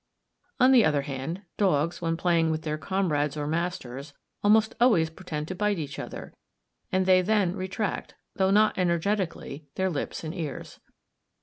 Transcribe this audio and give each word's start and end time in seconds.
On 0.59 0.71
the 0.71 0.83
other 0.83 1.03
hand, 1.03 1.43
dogs, 1.57 2.01
when 2.01 2.17
playing 2.17 2.49
with 2.49 2.63
their 2.63 2.79
comrades 2.79 3.37
or 3.37 3.45
masters, 3.45 4.15
almost 4.43 4.73
always 4.81 5.11
pretend 5.11 5.47
to 5.49 5.53
bite 5.53 5.77
each 5.77 5.99
other; 5.99 6.33
and 6.91 7.05
they 7.05 7.21
then 7.21 7.55
retract, 7.55 8.15
though 8.35 8.49
not 8.49 8.79
energetically, 8.79 9.67
their 9.75 9.91
lips 9.91 10.23
and 10.23 10.33
ears. 10.33 10.79